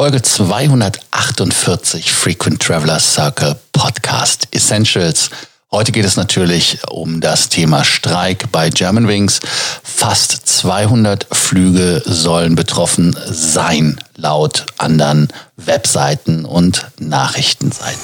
Folge 0.00 0.22
248 0.22 2.08
Frequent 2.08 2.60
Traveler 2.62 3.00
Circle 3.00 3.58
Podcast 3.72 4.46
Essentials. 4.52 5.28
Heute 5.70 5.92
geht 5.92 6.06
es 6.06 6.16
natürlich 6.16 6.78
um 6.90 7.20
das 7.20 7.50
Thema 7.50 7.84
Streik 7.84 8.50
bei 8.50 8.70
Germanwings. 8.70 9.38
Fast 9.82 10.48
200 10.48 11.26
Flüge 11.30 12.00
sollen 12.06 12.54
betroffen 12.54 13.14
sein, 13.26 14.00
laut 14.16 14.64
anderen 14.78 15.28
Webseiten 15.58 16.46
und 16.46 16.86
Nachrichtenseiten. 16.98 18.00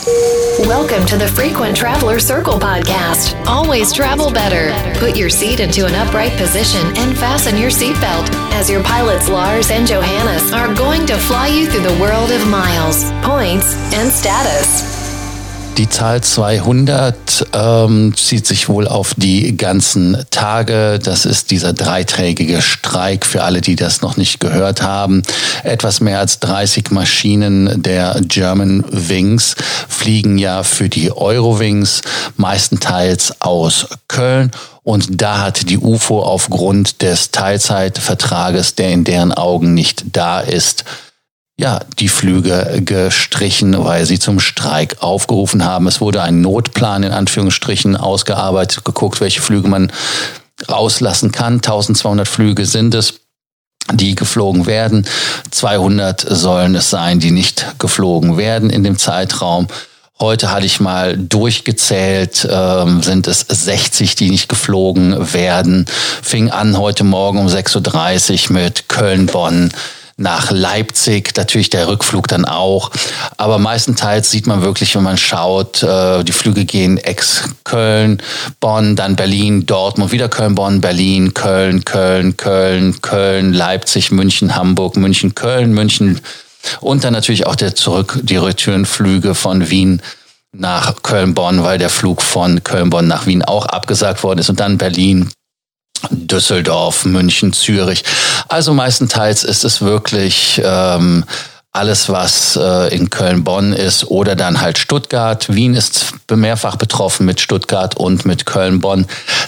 Welcome 0.67 1.07
to 1.07 1.17
the 1.17 1.27
Frequent 1.27 1.75
Traveler 1.75 2.21
Circle 2.21 2.59
podcast. 2.59 3.35
Always 3.47 3.95
travel 3.95 4.31
better. 4.31 4.75
Put 5.01 5.17
your 5.17 5.31
seat 5.31 5.59
into 5.59 5.87
an 5.87 5.95
upright 5.95 6.37
position 6.37 6.87
and 6.99 7.17
fasten 7.17 7.57
your 7.57 7.71
seatbelt 7.71 8.29
as 8.61 8.69
your 8.69 8.83
pilots 8.83 9.31
Lars 9.31 9.71
and 9.71 9.89
Johannes 9.89 10.53
are 10.53 10.75
going 10.75 11.07
to 11.07 11.17
fly 11.17 11.47
you 11.47 11.67
through 11.67 11.89
the 11.89 11.99
world 11.99 12.31
of 12.31 12.47
miles, 12.47 13.11
points, 13.23 13.75
and 13.95 14.13
status. 14.13 14.94
Die 15.77 15.89
Zahl 15.89 16.23
200 16.23 17.49
ähm, 17.53 18.15
zieht 18.17 18.47
sich 18.47 18.69
wohl 18.69 18.87
auf 18.87 19.15
die 19.17 19.57
ganzen 19.57 20.25
Tage. 20.31 21.01
Das 21.03 21.27
ist 21.27 21.51
dieser 21.51 21.73
dreitägige 21.73 22.63
Streik 22.63 23.27
für 23.27 23.43
alle, 23.43 23.61
die 23.61 23.75
das 23.75 24.01
noch 24.01 24.17
nicht 24.17 24.39
gehört 24.39 24.83
haben. 24.83 25.23
Etwas 25.65 26.01
mehr 26.01 26.21
als 26.21 26.39
30 26.39 26.93
Maschinen 26.93 27.83
der 27.83 28.21
German 28.23 28.85
Wings 28.89 29.57
fliegen 29.89 30.39
ja 30.39 30.63
für 30.63 30.89
die 30.89 31.11
Eurowings, 31.11 32.03
meistenteils 32.37 33.41
aus 33.41 33.89
Köln. 34.07 34.53
Und 34.85 35.21
da 35.23 35.41
hat 35.41 35.69
die 35.69 35.79
UFO 35.79 36.23
aufgrund 36.23 37.03
des 37.03 37.33
Teilzeitvertrages, 37.33 38.77
der 38.77 38.91
in 38.91 39.03
deren 39.03 39.33
Augen 39.33 39.75
nicht 39.75 40.05
da 40.13 40.39
ist, 40.39 40.85
ja, 41.57 41.81
die 41.99 42.09
Flüge 42.09 42.83
gestrichen, 42.85 43.77
weil 43.85 44.07
sie 44.07 44.19
zum 44.19 44.41
Streik 44.41 44.97
aufgerufen 45.01 45.65
haben. 45.65 45.87
Es 45.87 46.01
wurde 46.01 46.23
ein 46.23 46.41
Notplan 46.41 47.05
in 47.05 47.13
Anführungsstrichen 47.13 47.97
ausgearbeitet, 47.97 48.85
geguckt, 48.85 49.21
welche 49.21 49.41
Flüge 49.41 49.69
man 49.69 49.93
rauslassen 50.69 51.31
kann. 51.31 51.55
1200 51.55 52.27
Flüge 52.27 52.67
sind 52.67 52.95
es 52.95 53.21
die 53.93 54.15
geflogen 54.15 54.67
werden. 54.67 55.07
200 55.51 56.25
sollen 56.29 56.75
es 56.75 56.91
sein, 56.91 57.21
die 57.21 57.31
nicht 57.31 57.79
geflogen 57.79 58.37
werden 58.37 58.71
in 58.71 58.83
dem 58.83 58.99
Zeitraum. 58.99 59.69
Heute 60.19 60.51
hatte 60.51 60.65
ich 60.65 60.81
mal 60.81 61.19
durchgezählt, 61.19 62.49
ähm, 62.51 63.03
sind 63.03 63.27
es 63.27 63.41
60, 63.41 64.15
die 64.15 64.31
nicht 64.31 64.49
geflogen 64.49 65.35
werden. 65.35 65.87
Fing 66.23 66.51
an 66.51 66.79
heute 66.79 67.05
Morgen 67.05 67.39
um 67.39 67.49
6.30 67.49 68.47
Uhr 68.47 68.53
mit 68.55 68.89
Köln-Bonn 68.89 69.71
nach 70.17 70.51
Leipzig, 70.51 71.37
natürlich 71.37 71.71
der 71.71 71.89
Rückflug 71.89 72.29
dann 72.29 72.45
auch. 72.45 72.91
Aber 73.37 73.59
meistenteils 73.59 74.31
sieht 74.31 74.47
man 74.47 74.63
wirklich, 74.63 74.95
wenn 74.95 75.03
man 75.03 75.17
schaut, 75.17 75.83
äh, 75.83 76.23
die 76.23 76.33
Flüge 76.33 76.65
gehen 76.65 76.99
ex-Köln, 76.99 78.23
Bonn, 78.61 78.97
dann 78.97 79.17
Berlin, 79.17 79.67
Dortmund, 79.67 80.13
wieder 80.13 80.29
Köln, 80.29 80.55
Bonn, 80.55 80.81
Berlin, 80.81 81.35
Köln, 81.35 81.85
Köln, 81.85 82.37
Köln, 82.37 83.01
Köln, 83.03 83.53
Leipzig, 83.53 84.13
München, 84.13 84.55
Hamburg, 84.55 84.97
München, 84.97 85.35
Köln, 85.35 85.73
München 85.73 86.21
und 86.81 87.05
dann 87.05 87.13
natürlich 87.13 87.47
auch 87.47 87.57
der 87.57 87.75
zurück, 87.75 88.21
die 88.23 88.37
Returnflüge 88.37 89.35
von 89.35 89.69
Wien 89.71 90.01
nach 90.53 91.03
Köln-Bonn, 91.03 91.65
weil 91.65 91.79
der 91.79 91.91
Flug 91.91 92.23
von 92.23 92.63
Köln-Bonn 92.63 93.09
nach 93.09 93.27
Wien 93.27 93.43
auch 93.43 93.67
abgesagt 93.67 94.23
worden 94.23 94.39
ist 94.39 94.49
und 94.49 94.61
dann 94.61 94.79
Berlin, 94.79 95.31
Düsseldorf, 96.11 97.05
München, 97.05 97.53
Zürich. 97.53 98.05
Also 98.49 98.75
meistenteils 98.75 99.45
ist 99.45 99.65
es 99.65 99.81
wirklich 99.81 100.61
ähm, 100.65 101.25
alles, 101.75 102.09
was 102.09 102.55
äh, 102.55 102.95
in 102.95 103.11
Köln-Bonn 103.11 103.73
ist 103.73 104.05
oder 104.05 104.37
dann 104.37 104.61
halt 104.61 104.79
Stuttgart. 104.79 105.53
Wien 105.53 105.75
ist 105.75 106.15
mehrfach 106.31 106.77
betroffen 106.77 107.27
mit 107.27 107.41
Stuttgart 107.41 107.97
und 107.97 108.25
mit 108.25 108.47
Köln-Bonn, 108.47 109.07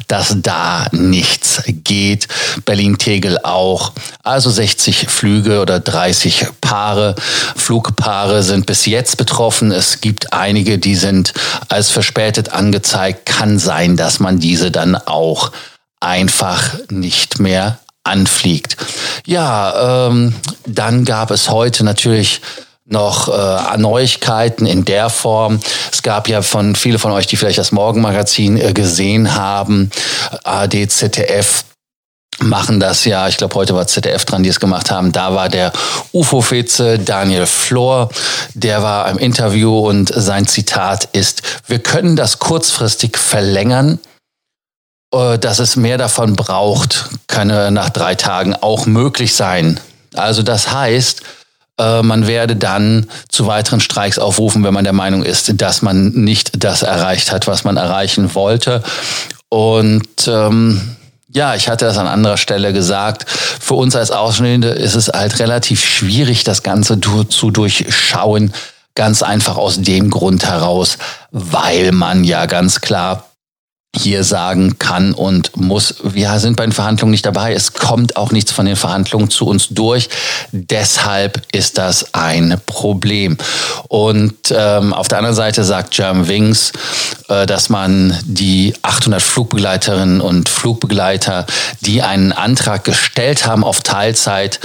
dass 0.09 0.35
da 0.39 0.87
nichts 0.91 1.63
geht. 1.69 2.27
Berlin-Tegel 2.65 3.39
auch. 3.45 3.93
Also 4.25 4.51
60 4.51 5.09
Flüge 5.09 5.61
oder 5.61 5.79
30 5.79 6.47
Paare. 6.61 7.15
Flugpaare 7.55 8.43
sind 8.43 8.67
bis 8.67 8.87
jetzt 8.87 9.19
betroffen. 9.19 9.71
Es 9.71 10.01
gibt 10.01 10.33
einige, 10.33 10.79
die 10.79 10.97
sind 10.97 11.33
als 11.69 11.91
verspätet 11.91 12.49
angezeigt. 12.49 13.27
Kann 13.27 13.61
sein, 13.61 13.97
dass 13.97 14.19
man 14.19 14.41
diese 14.41 14.73
dann 14.73 14.97
auch 14.97 15.53
einfach 16.01 16.75
nicht 16.91 17.39
mehr 17.39 17.79
anfliegt. 18.05 18.77
Ja, 19.27 20.09
ähm, 20.09 20.35
dann 20.67 21.05
gab 21.05 21.31
es 21.31 21.51
heute 21.51 21.85
natürlich 21.85 22.41
noch 22.89 23.29
äh, 23.29 23.77
Neuigkeiten 23.79 24.65
in 24.65 24.85
der 24.85 25.11
Form. 25.11 25.59
Es 25.93 26.03
gab 26.03 26.29
ja 26.29 26.43
von 26.43 26.77
viele 26.77 27.01
von 27.01 27.11
euch, 27.11 27.27
die 27.27 27.37
vielleicht 27.37 27.59
das 27.59 27.73
Morgenmagazin 27.73 28.57
äh, 28.57 28.73
gesehen 28.73 29.35
haben, 29.35 29.91
AD, 30.45 30.87
ZDF 30.89 31.65
machen 32.39 32.81
das 32.81 33.05
ja, 33.07 33.29
ich 33.29 33.39
glaube 33.39 33.55
heute 33.55 33.75
war 33.75 33.87
ZDF 33.87 34.25
dran, 34.27 34.43
die 34.43 34.51
es 34.51 34.61
gemacht 34.61 34.91
haben, 34.91 35.11
da 35.11 35.35
war 35.35 35.49
der 35.49 35.73
UFO-Vize 36.13 36.99
Daniel 36.99 37.47
Flor, 37.47 38.11
der 38.53 38.83
war 38.83 39.09
im 39.11 39.19
Interview 39.19 39.79
und 39.79 40.13
sein 40.15 40.47
Zitat 40.47 41.09
ist, 41.13 41.43
wir 41.67 41.79
können 41.79 42.15
das 42.15 42.39
kurzfristig 42.39 43.17
verlängern, 43.17 43.99
dass 45.11 45.61
es 45.61 45.77
mehr 45.77 45.99
davon 45.99 46.37
braucht, 46.37 47.09
kann 47.27 47.73
nach 47.73 47.91
drei 47.91 48.15
Tagen 48.17 48.55
auch 48.55 48.87
möglich 48.87 49.35
sein. 49.35 49.81
Also 50.15 50.43
das 50.43 50.73
heißt, 50.73 51.23
äh, 51.79 52.03
man 52.03 52.27
werde 52.27 52.57
dann 52.57 53.07
zu 53.29 53.47
weiteren 53.47 53.81
Streiks 53.81 54.19
aufrufen, 54.19 54.65
wenn 54.65 54.75
man 54.75 54.85
der 54.85 54.93
Meinung 54.93 55.23
ist, 55.23 55.61
dass 55.61 55.83
man 55.83 56.09
nicht 56.11 56.65
das 56.65 56.83
erreicht 56.83 57.33
hat, 57.33 57.47
was 57.47 57.65
man 57.65 57.77
erreichen 57.77 58.35
wollte. 58.35 58.83
Und 59.49 60.27
ähm, 60.27 60.97
ja, 61.29 61.55
ich 61.55 61.69
hatte 61.69 61.85
das 61.85 61.99
an 61.99 62.07
anderer 62.07 62.39
Stelle 62.39 62.73
gesagt. 62.73 63.29
Für 63.29 63.75
uns 63.75 63.95
als 63.95 64.11
Ausstehende 64.11 64.69
ist 64.69 64.95
es 64.95 65.09
halt 65.09 65.39
relativ 65.39 65.85
schwierig, 65.85 66.45
das 66.45 66.63
Ganze 66.63 66.99
zu 67.01 67.51
durchschauen. 67.51 68.55
Ganz 68.95 69.23
einfach 69.23 69.59
aus 69.59 69.83
dem 69.83 70.09
Grund 70.09 70.47
heraus, 70.47 70.97
weil 71.31 71.93
man 71.93 72.25
ja 72.25 72.47
ganz 72.47 72.81
klar 72.81 73.26
hier 73.97 74.25
sagen 74.25 74.79
kann 74.79 75.13
und 75.13 75.57
muss, 75.57 75.97
wir 76.03 76.39
sind 76.39 76.57
bei 76.57 76.65
den 76.65 76.73
Verhandlungen 76.73 77.11
nicht 77.11 77.27
dabei. 77.27 77.53
Es 77.53 77.73
kommt 77.73 78.17
auch 78.17 78.31
nichts 78.31 78.53
von 78.53 78.67
den 78.67 78.77
Verhandlungen 78.77 79.31
zu 79.31 79.47
uns 79.47 79.69
durch. 79.71 80.09
Deshalb 80.53 81.43
ist 81.53 81.79
das 81.79 82.15
ein 82.15 82.61
Problem. 82.67 83.37
Und 83.89 84.35
ähm, 84.51 84.93
auf 84.93 85.09
der 85.09 85.19
anderen 85.19 85.37
Seite 85.37 85.65
sagt 85.65 85.95
Germanwings, 85.95 86.73
äh, 87.29 87.47
dass 87.47 87.69
man 87.69 88.17
die 88.25 88.75
800 88.83 89.23
Flugbegleiterinnen 89.23 90.21
und 90.21 90.49
Flugbegleiter, 90.49 91.47
die 91.81 92.03
einen 92.03 92.33
Antrag 92.33 92.85
gestellt 92.85 93.47
haben 93.47 93.65
auf 93.65 93.81
Teilzeit, 93.81 94.61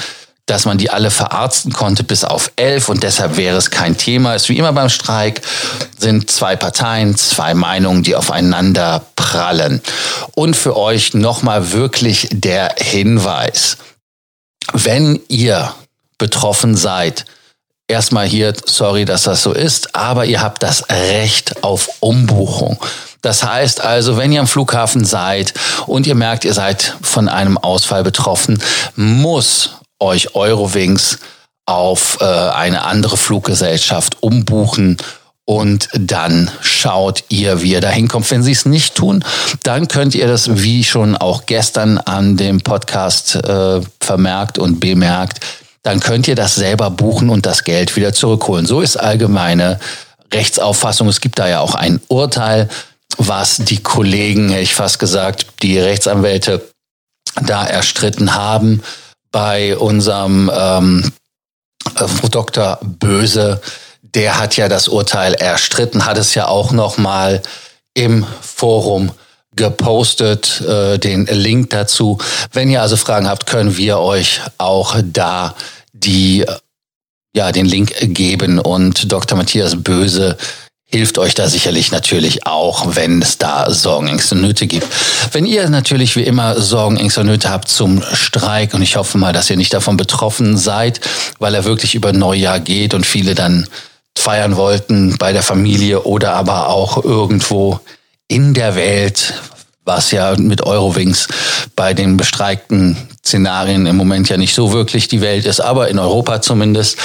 dass 0.46 0.66
man 0.66 0.78
die 0.78 0.90
alle 0.90 1.12
verarzten 1.12 1.72
konnte 1.72 2.04
bis 2.04 2.24
auf 2.24 2.52
elf 2.56 2.90
und 2.90 3.04
deshalb 3.04 3.38
wäre 3.38 3.58
es 3.58 3.70
kein 3.70 3.98
Thema. 3.98 4.36
Ist 4.36 4.50
wie 4.50 4.58
immer 4.58 4.74
beim 4.74 4.90
Streik, 4.90 5.42
sind 5.98 6.30
zwei 6.30 6.56
Parteien, 6.56 7.16
zwei 7.16 7.54
Meinungen, 7.54 8.04
die 8.04 8.16
aufeinander 8.16 9.06
prallen. 9.16 9.82
Und 10.36 10.56
für 10.56 10.76
euch 10.76 11.14
nochmal 11.14 11.72
wirklich 11.72 12.28
der 12.32 12.76
Hinweis. 12.78 13.78
Wenn 14.74 15.20
ihr 15.28 15.74
betroffen 16.18 16.76
seid, 16.76 17.26
erstmal 17.88 18.28
hier, 18.28 18.54
sorry, 18.66 19.06
dass 19.06 19.24
das 19.24 19.44
so 19.44 19.54
ist, 19.54 19.96
aber 19.96 20.26
ihr 20.26 20.42
habt 20.42 20.64
das 20.64 20.90
Recht 20.90 21.64
auf 21.64 21.90
Umbuchung. 22.00 22.80
Das 23.22 23.44
heißt 23.44 23.82
also, 23.82 24.18
wenn 24.18 24.32
ihr 24.32 24.40
am 24.40 24.48
Flughafen 24.48 25.06
seid 25.06 25.54
und 25.86 26.08
ihr 26.08 26.16
merkt, 26.16 26.44
ihr 26.44 26.54
seid 26.54 26.96
von 27.02 27.30
einem 27.30 27.58
Ausfall 27.58 28.04
betroffen, 28.04 28.62
muss 28.96 29.76
euch 30.02 30.36
Eurowings 30.36 31.20
auf 31.66 32.18
äh, 32.20 32.26
eine 32.26 32.84
andere 32.84 33.18
Fluggesellschaft 33.18 34.22
umbuchen 34.22 34.98
und 35.46 35.90
dann 35.94 36.52
schaut 36.62 37.24
ihr, 37.30 37.62
wie 37.62 37.74
ihr 37.74 37.82
da 37.82 37.90
hinkommt. 37.90 38.30
Wenn 38.32 38.44
sie 38.44 38.52
es 38.52 38.66
nicht 38.66 38.96
tun, 38.96 39.24
dann 39.64 39.88
könnt 39.88 40.16
ihr 40.16 40.28
das, 40.28 40.62
wie 40.62 40.84
schon 40.84 41.16
auch 41.18 41.46
gestern 41.46 41.98
an 41.98 42.38
dem 42.38 42.62
Podcast 42.62 43.36
äh, 43.36 43.82
vermerkt 44.00 44.60
und 44.60 44.80
bemerkt, 44.80 45.40
dann 45.84 46.00
könnt 46.00 46.28
ihr 46.28 46.36
das 46.36 46.56
selber 46.56 46.90
buchen 46.92 47.30
und 47.30 47.46
das 47.46 47.64
Geld 47.64 47.96
wieder 47.96 48.14
zurückholen. 48.14 48.66
So 48.66 48.82
ist 48.82 48.98
allgemeine 48.98 49.80
Rechtsauffassung. 50.32 51.08
Es 51.08 51.22
gibt 51.22 51.40
da 51.40 51.48
ja 51.48 51.60
auch 51.60 51.76
ein 51.76 52.00
Urteil, 52.08 52.70
was 53.18 53.58
die 53.58 53.82
Kollegen, 53.82 54.50
hätte 54.50 54.62
ich 54.62 54.76
fast 54.76 55.00
gesagt, 55.00 55.48
die 55.64 55.80
Rechtsanwälte 55.80 56.70
da 57.42 57.66
erstritten 57.66 58.36
haben 58.36 58.84
bei 59.32 59.78
unserem 59.78 60.52
ähm, 60.54 61.12
äh, 61.96 62.30
Dr. 62.30 62.80
Böse, 62.82 63.62
der 64.02 64.40
hat 64.40 64.58
ja 64.58 64.68
das 64.68 64.88
Urteil 64.88 65.34
erstritten, 65.34 66.06
hat 66.06 66.18
es 66.18 66.36
ja 66.36 66.48
auch 66.48 66.72
noch 66.72 66.98
mal 66.98 67.42
im 67.94 68.26
Forum 68.42 69.12
gepostet, 69.56 70.62
äh, 70.62 70.98
den 70.98 71.26
Link 71.26 71.72
dazu. 71.72 72.18
Wenn 72.54 72.70
ihr 72.70 72.82
also 72.82 72.96
Fragen 72.96 73.28
habt, 73.28 73.46
können 73.46 73.78
wir 73.78 74.00
euch 74.00 74.42
auch 74.58 74.96
da 75.04 75.56
die 75.94 76.46
ja, 77.34 77.52
den 77.52 77.66
Link 77.66 77.94
geben 78.02 78.60
und 78.60 79.12
Dr. 79.12 79.38
Matthias 79.38 79.82
Böse 79.82 80.38
hilft 80.92 81.18
euch 81.18 81.34
da 81.34 81.48
sicherlich 81.48 81.92
natürlich 81.92 82.46
auch, 82.46 82.96
wenn 82.96 83.22
es 83.22 83.38
da 83.38 83.70
Sorgen, 83.72 84.08
Ängste, 84.08 84.36
Nöte 84.36 84.68
gibt. 84.68 84.88
Wenn 85.32 85.46
ihr 85.46 85.70
natürlich 85.70 86.16
wie 86.16 86.24
immer 86.24 86.60
Sorgen, 86.60 86.98
Ängste, 86.98 87.24
Nöte 87.24 87.50
habt 87.50 87.70
zum 87.70 88.04
Streik 88.14 88.74
und 88.74 88.82
ich 88.82 88.98
hoffe 88.98 89.18
mal, 89.18 89.32
dass 89.32 89.50
ihr 89.50 89.58
nicht 89.58 89.74
davon 89.74 89.96
betroffen 89.96 90.58
seid, 90.58 91.00
weil 91.40 91.56
er 91.56 91.64
wirklich 91.64 91.96
über 91.96 92.12
Neujahr 92.12 92.60
geht 92.60 92.94
und 92.94 93.06
viele 93.06 93.36
dann 93.36 93.68
feiern 94.18 94.58
wollten 94.58 95.18
bei 95.18 95.32
der 95.32 95.44
Familie 95.44 96.04
oder 96.04 96.34
aber 96.34 96.68
auch 96.68 97.04
irgendwo 97.04 97.80
in 98.28 98.54
der 98.54 98.76
Welt, 98.76 99.34
was 99.86 100.12
ja 100.12 100.36
mit 100.38 100.62
Eurowings 100.62 101.28
bei 101.76 101.94
den 101.94 102.18
bestreikten 102.18 102.98
Szenarien 103.26 103.86
im 103.86 103.96
Moment 103.96 104.30
ja 104.30 104.38
nicht 104.38 104.54
so 104.54 104.74
wirklich 104.74 105.08
die 105.08 105.22
Welt 105.22 105.46
ist, 105.46 105.62
aber 105.62 105.88
in 105.88 106.00
Europa 106.00 106.42
zumindest. 106.42 106.98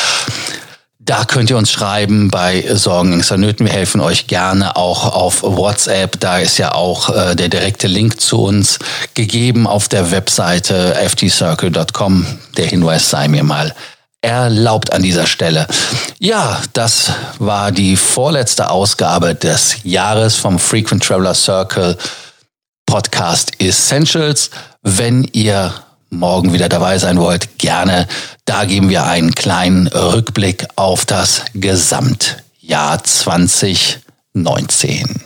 Da 1.07 1.25
könnt 1.25 1.51
ihr 1.51 1.57
uns 1.57 1.71
schreiben 1.71 2.33
bei 2.33 2.65
Sorgen, 2.75 3.13
Ängste, 3.13 3.39
Nöten. 3.39 3.65
Wir 3.65 3.73
helfen 3.73 4.01
euch 4.01 4.27
gerne 4.27 4.75
auch 4.75 5.15
auf 5.15 5.45
WhatsApp. 5.45 6.19
Da 6.19 6.41
ist 6.41 6.59
ja 6.59 6.75
auch 6.75 7.11
äh, 7.11 7.37
der 7.37 7.49
direkte 7.49 7.87
Link 7.87 8.21
zu 8.21 8.43
uns 8.43 8.81
gegeben 9.15 9.69
auf 9.69 9.87
der 9.87 10.11
Webseite 10.11 10.97
ftcircle.com. 10.97 12.27
Der 12.57 12.67
Hinweis 12.67 13.09
sei 13.09 13.29
mir 13.29 13.45
mal 13.45 13.73
erlaubt 14.21 14.93
an 14.93 15.03
dieser 15.03 15.29
Stelle. 15.29 15.69
Ja, 16.19 16.61
das 16.73 17.13
war 17.39 17.71
die 17.71 17.97
vorletzte 17.97 18.69
Ausgabe 18.69 19.37
des 19.37 19.77
Jahres 19.85 20.35
vom 20.35 20.59
Frequent 20.59 21.05
Traveler 21.05 21.35
Circle 21.35 21.97
Podcast 22.85 23.53
Essentials. 23.61 24.51
Wenn 24.83 25.23
ihr 25.23 25.73
morgen 26.11 26.53
wieder 26.53 26.69
dabei 26.69 26.99
sein 26.99 27.19
wollt, 27.19 27.59
gerne. 27.59 28.07
Da 28.45 28.65
geben 28.65 28.89
wir 28.89 29.07
einen 29.07 29.35
kleinen 29.35 29.89
Rückblick 29.89 30.67
auf 30.77 31.05
das 31.05 31.43
Gesamtjahr 31.55 33.03
2019. 33.03 35.23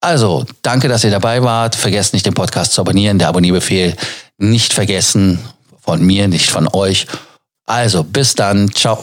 Also, 0.00 0.44
danke, 0.62 0.88
dass 0.88 1.04
ihr 1.04 1.10
dabei 1.10 1.42
wart. 1.42 1.74
Vergesst 1.74 2.12
nicht, 2.12 2.26
den 2.26 2.34
Podcast 2.34 2.74
zu 2.74 2.82
abonnieren. 2.82 3.18
Der 3.18 3.28
Abonnierbefehl 3.28 3.96
nicht 4.38 4.74
vergessen. 4.74 5.40
Von 5.80 6.02
mir, 6.02 6.28
nicht 6.28 6.50
von 6.50 6.68
euch. 6.68 7.06
Also, 7.66 8.04
bis 8.04 8.34
dann. 8.34 8.70
Ciao. 8.74 9.02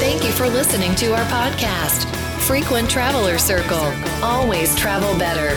Thank 0.00 0.22
you 0.22 0.30
for 0.30 0.46
listening 0.48 0.94
to 0.96 1.06
our 1.06 1.24
podcast. 1.30 2.06
Frequent 2.40 2.90
Traveler 2.90 3.38
Circle. 3.38 3.92
Always 4.22 4.74
travel 4.76 5.14
better. 5.14 5.56